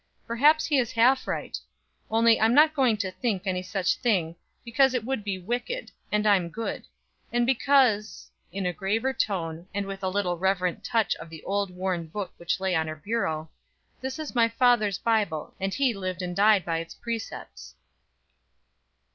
Perhaps 0.25 0.65
he 0.65 0.79
is 0.79 0.93
half 0.93 1.27
right; 1.27 1.59
only 2.09 2.41
I'm 2.41 2.55
not 2.55 2.73
going 2.73 2.97
to 2.97 3.11
think 3.11 3.43
any 3.45 3.61
such 3.61 3.97
thing, 3.97 4.35
because 4.65 4.95
it 4.95 5.05
would 5.05 5.23
be 5.23 5.37
wicked, 5.37 5.91
and 6.11 6.25
I'm 6.25 6.49
good. 6.49 6.85
And 7.31 7.45
because" 7.45 8.31
in 8.51 8.65
a 8.65 8.73
graver 8.73 9.13
tone, 9.13 9.67
and 9.75 9.85
with 9.85 10.01
a 10.01 10.09
little 10.09 10.39
reverent 10.39 10.83
touch 10.83 11.13
of 11.17 11.31
an 11.31 11.41
old 11.45 11.69
worn 11.69 12.07
book 12.07 12.33
which 12.37 12.59
lay 12.59 12.73
on 12.73 12.87
her 12.87 12.95
bureau 12.95 13.51
"this 14.01 14.17
is 14.17 14.33
my 14.33 14.49
father's 14.49 14.97
Bible, 14.97 15.53
and 15.59 15.71
he 15.71 15.93
lived 15.93 16.23
and 16.23 16.35
died 16.35 16.65
by 16.65 16.79
its 16.79 16.95
precepts." 16.95 17.75